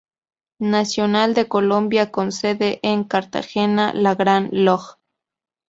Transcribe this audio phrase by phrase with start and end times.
[0.57, 4.97] Nacional de Colombia con sede en Cartagena, la Gran Log.·.